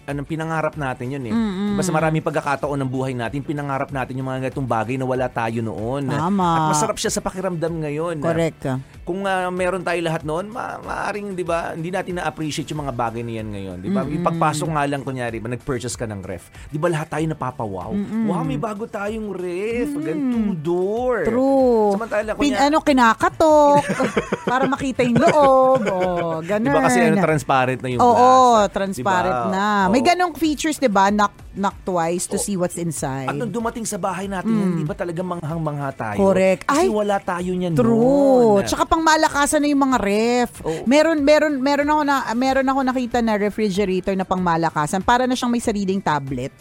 [0.09, 1.35] anong pinangarap natin 'yun eh.
[1.77, 5.29] Diba, sa maraming pagkakataon ng buhay natin, pinangarap natin yung mga ganitong bagay na wala
[5.29, 6.09] tayo noon.
[6.09, 6.49] Tama.
[6.57, 8.17] At masarap siya sa pakiramdam ngayon.
[8.25, 8.65] Correct.
[9.11, 12.95] Kung uh, meron tayo lahat noon, ma- maaring 'di ba, hindi natin na-appreciate yung mga
[12.95, 14.07] bagay na yan ngayon, 'di ba?
[14.07, 16.47] Yung pagpasok nga lang kunyari, ba, nag-purchase ka ng ref.
[16.71, 17.91] 'Di ba lahat tayo napapawaw?
[18.31, 21.27] Wow, may bago tayong ref, mm two door.
[21.27, 21.91] True.
[21.91, 23.83] Samantala, Pin, kunya- ano, kinakatok
[24.51, 25.81] para makita yung loob.
[25.91, 26.71] Oh, ganun.
[26.71, 28.15] Di ba kasi ano, transparent na yung Oo,
[28.63, 28.71] glass?
[28.71, 29.51] transparent Diba?
[29.51, 29.67] na.
[29.87, 29.91] Oo.
[29.91, 31.11] May ganong features, di ba?
[31.11, 33.27] Knock, knock twice to see what's inside.
[33.27, 36.15] At nung dumating sa bahay natin yan, di ba talaga manghang-mangha tayo?
[36.15, 36.23] Mm.
[36.23, 36.63] Correct.
[36.65, 37.91] Kasi Ay, wala tayo niyan True.
[37.91, 38.63] noon.
[38.63, 40.51] Tsaka pang malakasan na yung mga ref.
[40.63, 40.85] Oo.
[40.85, 45.35] Meron meron meron ako na meron ako nakita na refrigerator na pang malakasan para na
[45.35, 46.53] siyang may sariling tablet.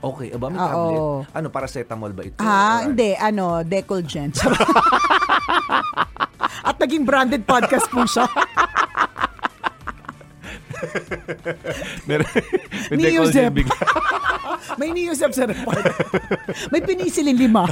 [0.00, 0.64] Okay, aba may Oo.
[0.64, 1.00] tablet.
[1.36, 2.40] Ano, paracetamol ba ito?
[2.40, 4.32] Ah, Or- hindi ano, Decolgen.
[6.64, 8.24] At naging branded podcast po siya.
[12.90, 13.50] May Ni Decolgen Yusef.
[13.52, 13.76] bigla.
[14.76, 15.80] may niusap sa report.
[16.68, 17.64] may pinisilin lima.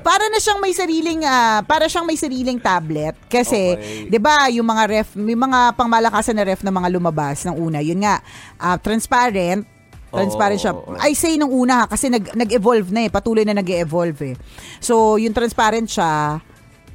[0.00, 4.06] para na siyang may sariling ah, para siyang may sariling tablet kasi Okay.
[4.06, 7.78] 'di ba yung mga ref may mga pangmalakasan na ref na mga lumabas ng una
[7.78, 8.20] yun nga
[8.56, 9.64] ah, transparent
[10.08, 10.72] Transparent Oo, siya.
[10.72, 10.96] oo.
[10.98, 13.10] I say nung una kasi nag, nag-evolve na eh.
[13.12, 14.34] Patuloy na nag-evolve eh.
[14.80, 16.40] So, yung transparent siya,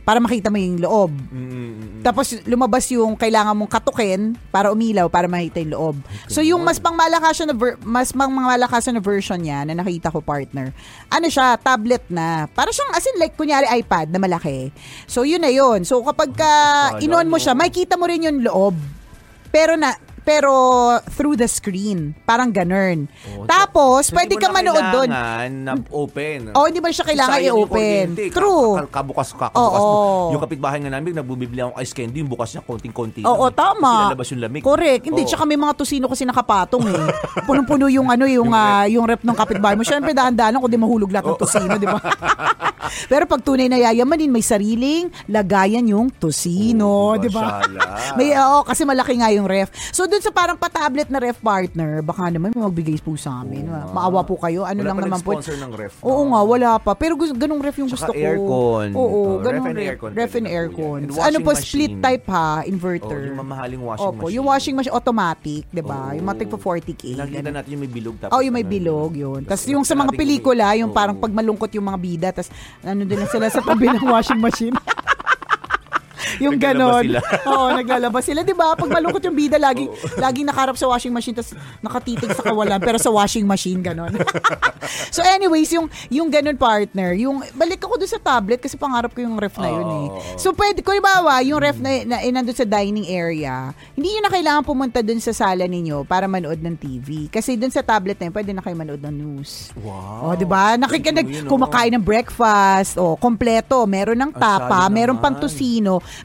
[0.04, 1.12] para makita mo yung loob.
[1.32, 5.96] Mm, Tapos lumabas yung kailangan mong katukin para umilaw para makita yung loob.
[6.28, 10.76] So yung mas pangmalakasan na ver- mas pangmalakasan na version niya na nakita ko partner.
[11.08, 12.52] Ano siya, tablet na.
[12.52, 14.76] Para siyang as in like kunyari iPad na malaki.
[15.08, 15.88] So yun na yun.
[15.88, 16.52] So kapag ka
[17.00, 18.76] inon mo siya, makita mo rin yung loob.
[19.48, 20.52] Pero na pero
[21.14, 22.16] through the screen.
[22.24, 23.06] Parang ganun.
[23.36, 25.10] Oh, Tapos, so, pwede hindi ka mo na manood doon.
[25.10, 26.40] kailangan na open.
[26.52, 28.06] Oh, hindi mo siya kailangan i-open.
[28.32, 28.72] True.
[28.74, 29.92] Ka- ka- Kabukas ka, kabukas Oo.
[29.92, 30.32] mo.
[30.32, 33.22] Yung kapitbahay nga namin, nagbubibili akong ice candy, yung bukas niya konting-konti.
[33.22, 33.54] Oo, lang.
[33.54, 33.92] tama.
[33.92, 34.62] Kasi lalabas yung lamig.
[34.64, 35.04] Correct.
[35.04, 35.30] Hindi, Oo.
[35.30, 37.04] tsaka may mga tusino kasi nakapatong eh.
[37.48, 39.84] Punong-puno yung ano, yung, ah, yung rep ng kapitbahay mo.
[39.84, 42.00] Siyempre, dahan-dahan kung di mahulog lahat ng tusino, di ba?
[43.12, 47.60] Pero pag tunay na yayamanin, may sariling lagayan yung tusino, Oo, di ba?
[48.16, 49.68] may, oo, kasi malaki nga yung ref.
[49.92, 53.66] So, dun sa parang pa-tablet na ref partner, baka naman may magbigay po sa amin.
[53.66, 53.90] Oo.
[53.90, 54.62] Maawa po kayo.
[54.62, 55.34] Ano Wala lang naman po.
[55.34, 56.06] nag-sponsor ng ref, no?
[56.06, 56.94] Oo nga, wala pa.
[56.94, 58.22] Pero gusto, ganung ref yung Tsaka gusto ko.
[58.22, 58.88] aircon.
[58.94, 59.88] Oo, Oh, ganung ref and ref.
[59.90, 61.00] aircon, Ref pwede and na po aircon.
[61.02, 61.10] yan.
[61.10, 62.04] And Ano po, split machine.
[62.06, 63.18] type ha, inverter.
[63.18, 64.36] Oh, yung mamahaling washing Opo, machine.
[64.36, 66.00] yung washing machine automatic, 'di ba?
[66.04, 66.14] Oo.
[66.14, 67.04] Yung matik po 40k.
[67.16, 67.54] Nakita ganun.
[67.56, 68.16] natin yung may bilog.
[68.20, 69.42] Tapos Oh, yung may ano, bilog yun.
[69.44, 70.96] Tapos yung sa mga natin yung pelikula, yung Oo.
[70.96, 74.38] parang pag malungkot yung mga bida, tapos ano din lang sila sa tabi ng washing
[74.38, 74.76] machine.
[76.40, 77.20] yung ganon.
[77.50, 78.46] Oo, naglalabas sila.
[78.46, 78.78] Di ba?
[78.78, 82.98] Pag malungkot yung bida, laging, laging nakarap sa washing machine, tapos nakatitig sa kawalan, pero
[83.02, 84.14] sa washing machine, ganon.
[85.16, 89.22] so anyways, yung, yung ganon partner, yung, balik ako dun sa tablet kasi pangarap ko
[89.22, 90.08] yung ref na yun eh.
[90.40, 94.22] So pwede, kung ibawa, yung ref na, na, na nandun sa dining area, hindi nyo
[94.28, 97.32] na kailangan pumunta dun sa sala ninyo para manood ng TV.
[97.32, 99.72] Kasi dun sa tablet na yun, pwede na kayo manood ng news.
[99.80, 100.34] Wow.
[100.34, 100.76] O, di ba?
[100.76, 101.56] Nakikinig, oh.
[101.56, 105.30] kumakain ng breakfast, o, kompleto, meron ng tapa, sali merong naman.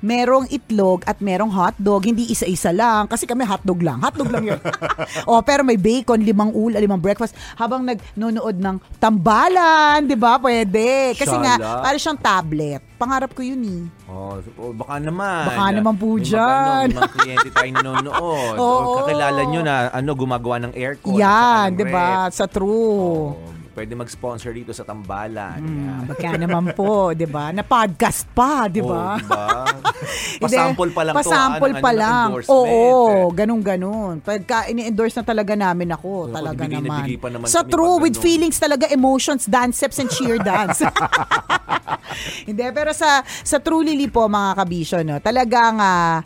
[0.01, 2.07] Merong itlog, at merong hotdog.
[2.07, 3.07] Hindi isa-isa lang.
[3.07, 3.99] Kasi kami hotdog lang.
[4.03, 4.61] Hotdog lang yun.
[5.31, 7.35] o, pero may bacon, limang ula, limang breakfast.
[7.57, 10.39] Habang nagnonood ng tambalan, di ba?
[10.39, 11.15] Pwede.
[11.15, 11.83] Kasi nga, Sala.
[11.83, 12.81] para siyang tablet.
[12.99, 13.83] Pangarap ko yun eh.
[14.11, 15.47] Oh, oh, baka naman.
[15.47, 16.85] Baka naman po May dyan.
[16.91, 18.57] Mga, ano, may mga kliyente tayo nanonood.
[18.63, 18.83] Oo.
[18.83, 21.15] O kakilala nyo na ano, gumagawa ng aircon.
[21.15, 22.27] Yan, di ba?
[22.35, 23.39] Sa true.
[23.39, 25.63] Oh, pwede mag-sponsor dito sa Tambalan.
[25.63, 26.03] Yan.
[26.11, 27.55] Baka naman po, 'di ba?
[27.55, 29.15] Na podcast pa, 'di ba?
[29.15, 29.47] Oh, diba?
[30.43, 31.19] Pasample pa lang to.
[31.23, 32.29] Pasample ah, ng- pa ano, ng lang.
[32.51, 34.15] Oo, ganun ganun.
[34.19, 37.23] Pagka ini-endorse na talaga namin ako, Oo, talaga bibigay na naman.
[37.23, 38.27] pa naman Sa true with ganun.
[38.27, 40.83] feelings talaga, emotions, dance steps and cheer dance.
[42.49, 46.25] Hindi, pero sa sa True Lily po mga kabisyo, no, talagang ah,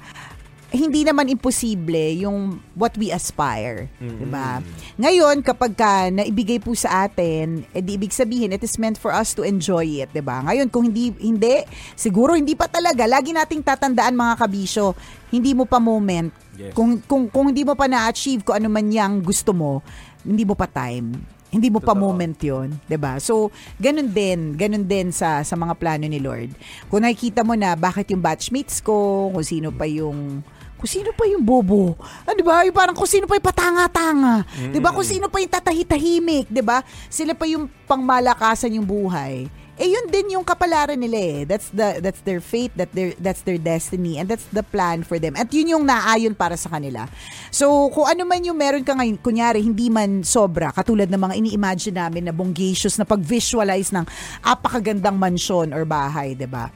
[0.73, 4.65] hindi naman imposible yung what we aspire, 'di ba?
[4.97, 9.13] Ngayon kapag ka naibigay po sa atin, eh di ibig sabihin it is meant for
[9.13, 10.41] us to enjoy it, 'di ba?
[10.49, 13.05] Ngayon kung hindi hindi, siguro hindi pa talaga.
[13.05, 14.97] Lagi nating tatandaan mga kabisyo,
[15.29, 16.33] hindi mo pa moment.
[16.57, 16.73] Yes.
[16.73, 19.85] Kung kung kung hindi mo pa na-achieve kung ano man yang gusto mo,
[20.25, 21.21] hindi mo pa time.
[21.53, 22.01] Hindi mo pa Totoo.
[22.09, 23.21] moment 'yon, 'di ba?
[23.21, 26.57] So, ganun din, ganun din sa sa mga plano ni Lord.
[26.89, 30.41] Kung nakikita mo na bakit yung batchmates ko, kung sino pa yung
[30.83, 31.95] kung sino pa yung bobo.
[32.27, 32.66] Ah, 'di ba?
[32.66, 34.42] Yung parang kung sino pa yung patanga-tanga.
[34.75, 34.90] 'Di ba?
[34.90, 36.83] Kung sino pa yung tatahi-tahimik, 'di ba?
[37.07, 39.47] Sila pa yung pangmalakasan yung buhay.
[39.79, 41.38] Eh yun din yung kapalaran nila eh.
[41.47, 45.23] That's the that's their fate, that their that's their destiny and that's the plan for
[45.23, 45.38] them.
[45.38, 47.07] At yun yung naayon para sa kanila.
[47.55, 51.35] So kung ano man yung meron ka ngayon, kunyari hindi man sobra katulad ng mga
[51.38, 54.03] ini-imagine namin na bongacious na pag-visualize ng
[54.42, 56.75] apakagandang mansyon or bahay, 'di ba?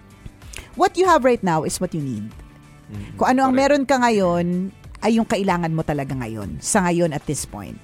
[0.79, 2.46] What you have right now is what you need.
[3.15, 4.71] Kung ano ang meron ka ngayon,
[5.01, 6.59] ay yung kailangan mo talaga ngayon.
[6.59, 7.77] Sa ngayon at this point.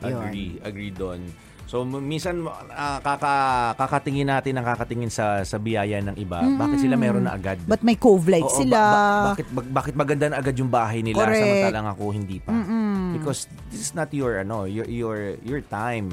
[0.00, 0.12] Yun.
[0.12, 1.20] Agree, agree doon.
[1.66, 3.34] So minsan ah, kaka,
[3.74, 6.38] kakatingin natin ang kakatingin sa sa biyaya ng iba.
[6.38, 7.58] Bakit sila meron na agad?
[7.66, 8.78] But may cove light Oo, sila.
[8.78, 11.42] ba- ba- bakit bak- bakit maganda na agad yung bahay nila Correct.
[11.42, 12.54] samantalang ako hindi pa?
[13.18, 16.06] Because this is not your ano, your your your time.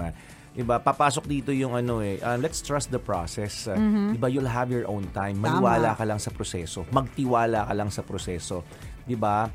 [0.54, 0.78] Diba?
[0.78, 3.66] Papasok dito yung ano eh, uh, let's trust the process.
[3.66, 3.74] Uh,
[4.14, 4.30] Diba?
[4.30, 5.42] You'll have your own time.
[5.42, 6.86] Maniwala ka lang sa proseso.
[6.94, 8.62] Magtiwala ka lang sa proseso.
[9.04, 9.50] Diba?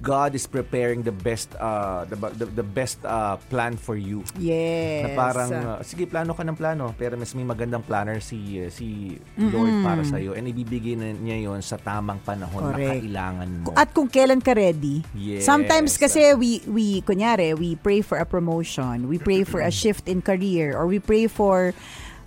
[0.00, 4.24] God is preparing the best uh, the, the, the best uh, plan for you.
[4.40, 5.04] Yes.
[5.04, 8.72] Na parang, uh, sige, plano ka ng plano, pero mas may magandang planner si uh,
[8.72, 12.92] si Lord para sa iyo and ibibigay na niya yon sa tamang panahon na Correct.
[12.96, 13.68] kailangan mo.
[13.76, 15.04] At kung kailan ka ready.
[15.12, 15.44] Yes.
[15.44, 20.08] Sometimes kasi we, we, kunyari, we pray for a promotion, we pray for a shift
[20.08, 21.76] in career, or we pray for,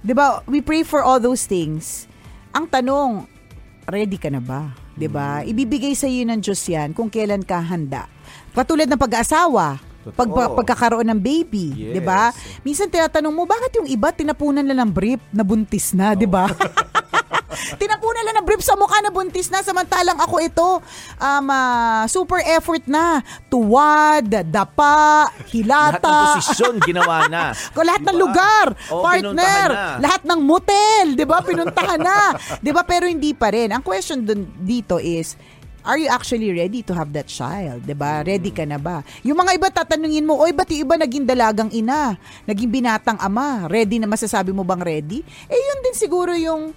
[0.05, 2.05] di ba, we pray for all those things.
[2.53, 3.25] Ang tanong,
[3.89, 4.75] ready ka na ba?
[5.01, 5.41] Di ba?
[5.41, 8.05] Ibibigay sa iyo ng Diyos yan kung kailan ka handa.
[8.53, 9.81] Katulad ng pag-aasawa,
[10.13, 10.57] pag, Totoo.
[10.61, 11.93] pagkakaroon ng baby, Yes.
[11.93, 12.29] 'di ba?
[12.61, 16.49] Minsan tinatanong mo, bakit yung iba tinapunan na ng brief na buntis na, 'di ba?
[17.81, 20.69] Tinapunan lang ng brief sa mukha na buntis na samantalang ako ito
[21.17, 23.19] um, ah, super effort na.
[23.47, 26.15] Tuwad, dapa, lahat ng hilata.
[26.35, 27.51] posisyon ginawa na.
[27.71, 28.23] Ko lahat ng Diba?
[28.23, 29.85] lugar, Oo, partner, na.
[29.99, 31.43] lahat ng motel, 'di ba?
[31.43, 32.33] Pinuntahan na.
[32.63, 32.81] 'Di ba?
[32.83, 33.71] Pero hindi pa rin.
[33.71, 35.35] Ang question dun dito is
[35.81, 37.81] Are you actually ready to have that child?
[37.81, 38.21] 'Di ba?
[38.21, 39.01] Ready ka na ba?
[39.25, 42.21] Yung mga iba tatanungin mo, "Oy, ba't yung iba naging dalagang ina?
[42.45, 43.65] Naging binatang ama?
[43.65, 46.69] Ready na masasabi mo bang ready?" Eh yun din siguro yung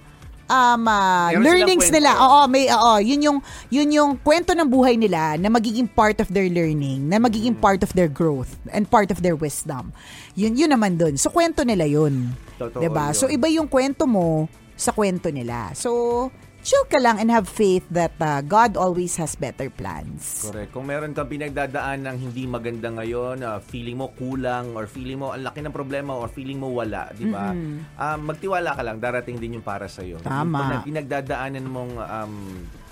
[0.47, 2.11] um, Meron silang learnings nila.
[2.17, 6.29] Oo, may oo, yun yung yun yung kwento ng buhay nila na magiging part of
[6.29, 7.63] their learning, na magiging Mm.
[7.63, 9.93] part of their growth and part of their wisdom.
[10.35, 11.15] Yun yun naman dun.
[11.17, 12.33] So kwento nila yun.
[12.57, 13.11] Totoo 'Di ba?
[13.11, 13.17] yun.
[13.17, 15.71] So iba yung kwento mo sa kwento nila.
[15.73, 16.29] So
[16.65, 20.49] chill ka lang and have faith that uh, God always has better plans.
[20.49, 20.73] Correct.
[20.73, 25.37] Kung meron kang pinagdadaan ng hindi maganda ngayon, uh, feeling mo kulang or feeling mo
[25.37, 27.53] ang laki ng problema or feeling mo wala, di ba?
[28.01, 30.17] Um, magtiwala ka lang, darating din yung para sa iyo.
[30.25, 30.81] Tama.
[30.81, 32.35] Yung pinagdadaanan mong um,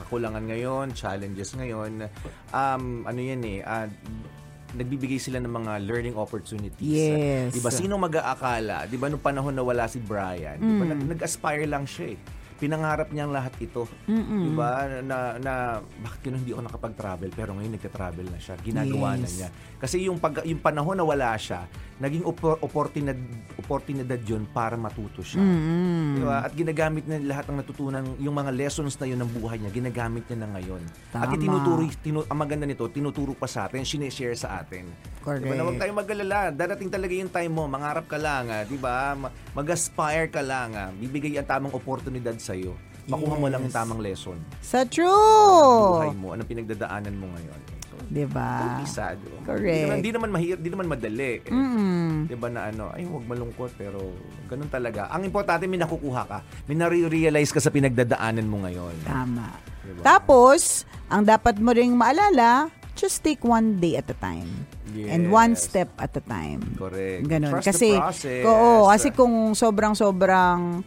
[0.04, 2.12] kakulangan ngayon, challenges ngayon,
[2.52, 3.88] um, ano yan eh, uh,
[4.72, 6.96] nagbibigay sila ng mga learning opportunities.
[6.96, 7.52] Yes.
[7.52, 7.68] 'Di ba?
[7.68, 8.88] Sino mag-aakala?
[8.88, 11.12] 'Di ba nung panahon na wala si Brian, 'di ba Mm.
[11.12, 12.20] nag-aspire lang siya eh
[12.62, 13.90] pinangarap niyang lahat ito.
[14.06, 14.54] Mm-mm.
[14.54, 14.70] Diba?
[15.02, 15.52] Na, na,
[15.98, 18.54] bakit yun hindi ako nakapag-travel pero ngayon nagka-travel na siya.
[18.62, 19.34] Ginagawa na Yes.
[19.34, 19.48] niya.
[19.82, 21.66] Kasi yung, pag, yung panahon na wala siya,
[21.98, 23.18] naging opor- oportunidad,
[23.58, 25.42] oportunidad yun para matuto siya.
[25.42, 26.22] Mm-mm.
[26.22, 26.38] Diba?
[26.38, 30.22] At ginagamit niya lahat ng natutunan, yung mga lessons na yun ng buhay niya, ginagamit
[30.26, 30.82] niya na ngayon.
[31.10, 31.34] At Tama.
[31.34, 34.86] itinuturo, tinu, ang maganda nito, tinuturo pa sa atin, sineshare sa atin.
[35.18, 35.42] Correct.
[35.42, 35.54] Diba?
[35.54, 36.38] Na huwag tayong mag-alala.
[36.50, 39.14] Darating talaga yung time mo, mangarap ka lang, ah, di ba?
[39.14, 40.72] Ma- Mag-aspire ka lang.
[40.72, 40.88] Ah.
[40.90, 42.72] Bibigay ang tamang oportunidad sa'yo.
[43.08, 43.78] Makuha mo lang yung Yes.
[43.80, 44.38] tamang lesson.
[44.62, 46.14] Sa Buhay true.
[46.14, 47.60] mo, anong pinagdadaanan mo ngayon.
[47.82, 48.50] So, Diba?
[48.62, 49.16] Don't be sad.
[49.18, 49.82] Hindi Correct.
[49.82, 51.32] naman, di naman mahirap, di naman madali.
[51.42, 51.50] Eh.
[51.50, 52.14] Mm.
[52.30, 53.98] Di ba na ano, ay huwag malungkot pero
[54.46, 55.10] ganun talaga.
[55.10, 56.38] Ang importante, may nakukuha ka.
[56.70, 58.94] May nare-realize ka sa pinagdadaanan mo ngayon.
[59.02, 59.48] Tama.
[59.82, 60.00] Diba?
[60.06, 64.46] Tapos, ang dapat mo ring maalala, just take one day at a time.
[64.92, 65.64] And one Yes.
[65.66, 66.60] step at a time.
[66.76, 67.24] Correct.
[67.24, 67.50] Ganon.
[67.58, 68.44] Trust kasi, the process.
[68.44, 70.84] oo, kasi kung sobrang-sobrang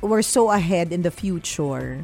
[0.00, 2.02] we're so ahead in the future,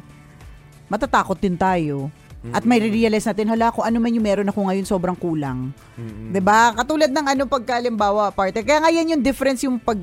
[0.89, 2.09] matatakot din tayo.
[2.51, 5.71] At may realize natin, hala, kung ano man yung meron ako ngayon, sobrang kulang.
[5.95, 8.67] 'Di ba Katulad ng ano pagkalimbawa, partner.
[8.67, 9.95] Kaya ngayon yung difference yung pag,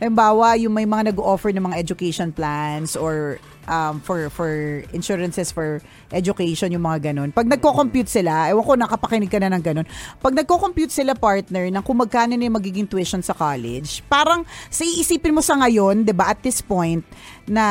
[0.00, 3.36] halimbawa, yung may mga nag-offer ng mga education plans or
[3.66, 7.30] um, for for insurances for education, yung mga ganun.
[7.34, 9.86] Pag nagko-compute sila, ewan ko, nakapakinig ka na ng ganun.
[10.22, 14.86] Pag nagko-compute sila, partner, ng kung magkano na yung magiging tuition sa college, parang sa
[14.86, 17.02] iisipin mo sa ngayon, di ba, at this point,
[17.46, 17.64] na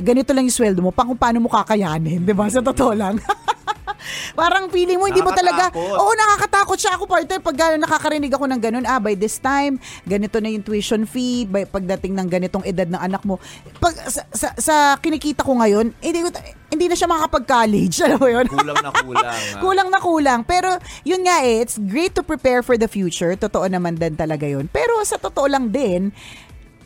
[0.00, 3.16] ganito lang yung sweldo mo, pang kung paano mo kakayanin, di ba, sa totoo lang.
[4.40, 8.44] Parang feeling mo, hindi mo talaga, oo, nakakatakot siya ako, partner, pag gano'n nakakarinig ako
[8.48, 12.64] ng ganun, ah, by this time, ganito na yung tuition fee, by, pagdating ng ganitong
[12.66, 13.38] edad ng anak mo.
[13.78, 16.28] Pag, sa, sa, sa kinikita ko ngayon, hindi, ko,
[16.72, 18.46] hindi na siya makakapag-college, alam mo yun?
[18.48, 19.26] Kulang na kulang.
[19.26, 19.60] ah.
[19.64, 20.40] kulang na kulang.
[20.46, 20.68] Pero,
[21.04, 23.36] yun nga eh, it's great to prepare for the future.
[23.36, 24.66] Totoo naman din talaga yun.
[24.72, 26.10] Pero sa totoo lang din,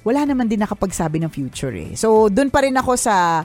[0.07, 1.99] wala naman din nakapagsabi ng future eh.
[1.99, 3.43] So, dun pa rin ako sa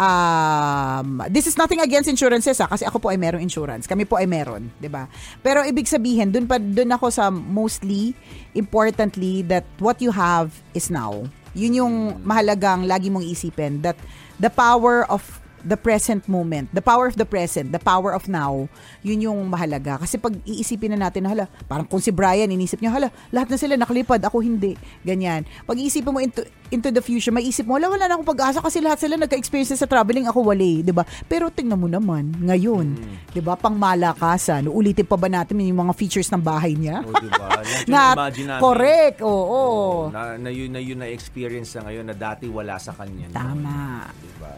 [0.00, 3.84] um, this is nothing against insurances ha, kasi ako po ay merong insurance.
[3.84, 5.06] Kami po ay meron, 'di ba?
[5.44, 8.16] Pero ibig sabihin, dun pa dun ako sa mostly
[8.56, 11.28] importantly that what you have is now.
[11.52, 13.98] Yun yung mahalagang lagi mong isipin that
[14.38, 18.68] the power of the present moment, the power of the present, the power of now,
[19.04, 20.00] yun yung mahalaga.
[20.00, 23.58] Kasi pag iisipin na natin, hala, parang kung si Brian, inisip niya, hala, lahat na
[23.58, 24.74] sila nakalipad, ako hindi.
[25.04, 25.44] Ganyan.
[25.64, 28.60] Pag iisipin mo into, into the future, may isip mo, wala, wala na akong pag-asa
[28.62, 31.04] kasi lahat sila nagka-experience sa traveling, ako wali, di ba?
[31.28, 32.86] Pero tingnan mo naman, ngayon,
[33.30, 37.04] di ba, pang malakasan, ulitin pa ba natin yung mga features ng bahay niya?
[37.04, 37.48] O, diba?
[37.92, 38.60] Na- namin.
[38.60, 39.50] correct, oo.
[39.50, 43.30] Oo, na, na yun na yun na experience na ngayon na dati wala sa kanya.
[43.30, 44.08] Tama.
[44.20, 44.52] Diba?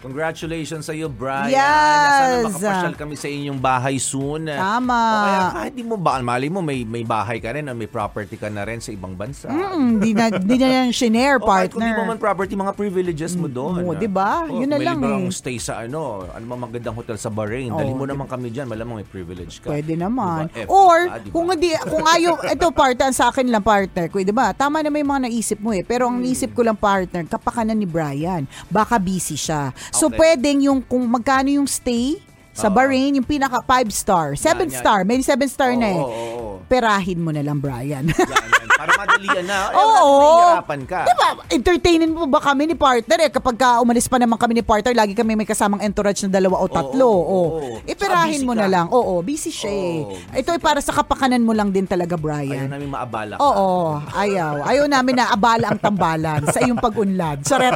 [0.00, 1.52] Congratulations sa iyo, Brian.
[1.52, 1.60] Yes.
[1.60, 4.48] Sana makapasyal kami sa inyong bahay soon.
[4.48, 4.96] Tama.
[4.96, 7.84] O kaya kahit di mo ba, mali mo, may, may bahay ka rin, o may
[7.84, 9.52] property ka na rin sa ibang bansa.
[9.52, 12.08] Mm, di na, di na yan shinare, O kahit kung di mo partner.
[12.08, 13.84] man property, mga privileges mo doon.
[13.84, 14.48] Oo, di ba?
[14.48, 15.28] O, Yun na lang eh.
[15.28, 17.68] stay sa ano, ano mga magandang hotel sa Bahrain.
[17.68, 19.68] Dali mo di naman kami dyan, malamang may privilege ka.
[19.68, 20.48] Pwede naman.
[20.48, 20.64] Diba?
[20.64, 21.28] F Or, diba?
[21.28, 24.56] kung hindi, kung ayaw, ito partner, sa akin lang partner ko, di ba?
[24.56, 25.84] Tama na may mga naisip mo eh.
[25.84, 28.48] Pero ang naisip ko lang partner, kapakanan ni Brian.
[28.72, 29.76] Baka busy siya.
[29.90, 30.18] So, Okay.
[30.18, 32.18] pwedeng yung, kung magkano yung stay
[32.50, 32.68] sa.
[32.68, 34.80] Bahrain, yung pinaka 5 star, 7 Yan, yan.
[34.82, 36.00] star, may 7 star na Oo, eh.
[36.00, 36.49] oo, oo.
[36.70, 38.06] Perahin mo na lang, Brian.
[38.06, 38.68] Yan, yan.
[38.70, 39.58] Para madalian na.
[39.70, 40.08] Ay, Oo.
[40.08, 40.98] Nahihirapan ka.
[41.02, 41.28] Di ba?
[41.50, 43.28] Entertainin mo ba kami ni partner eh?
[43.28, 46.56] Kapag ka umalis pa naman kami ni partner, lagi kami may kasamang entourage na dalawa
[46.56, 47.04] o tatlo.
[47.04, 47.76] Oo, Oo, oo.
[47.84, 48.72] Ipirahin Tsaka mo busy na ka.
[48.72, 48.86] lang.
[48.88, 49.98] Oo, busy siya eh.
[50.00, 52.70] Oo, Ito ay para sa kapakanan mo lang din talaga, Ayaw Brian.
[52.70, 53.40] namin maabala ka.
[53.42, 53.70] Oo,
[54.14, 54.62] ayaw.
[54.62, 57.42] Ayaw namin na abala ang tambalan sa iyong pag-unlad.
[57.42, 57.74] Charet.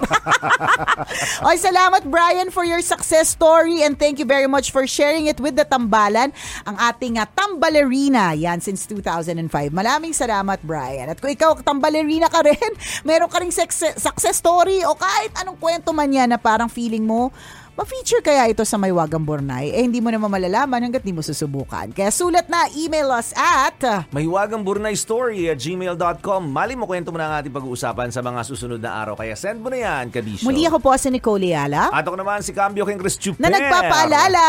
[1.43, 5.37] Oy, salamat Brian for your success story and thank you very much for sharing it
[5.37, 6.31] with the tambalan.
[6.63, 9.73] Ang ating uh, tambalerina, yan since 2005.
[9.73, 11.11] Maraming salamat Brian.
[11.11, 12.73] At kung ikaw tambalerina ka rin,
[13.09, 17.33] meron ka success, success story o kahit anong kwento man yan na parang feeling mo,
[17.75, 19.75] ma-feature kaya ito sa Maywagang Bornay?
[19.75, 21.91] Eh, hindi mo naman malalaman hanggat di mo susubukan.
[21.91, 23.79] Kaya sulat na, email us at...
[23.83, 26.43] uh, Mahiwagang Burnay Story at gmail.com.
[26.47, 29.19] Mali mo kwento mo na ang ating pag-uusapan sa mga susunod na araw.
[29.19, 30.47] Kaya send mo na yan, Kabisyo.
[30.47, 31.91] Muli ako po si Nicole Yala.
[31.91, 33.43] At ako naman si Cambio King Chris Chuper.
[33.43, 34.47] na nagpapaalala.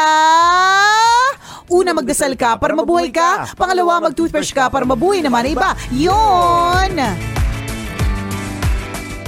[1.73, 3.57] Una, magdasal ka para mabuhay ka.
[3.57, 5.73] Pangalawa, mag-toothbrush ka para mabuhay naman iba.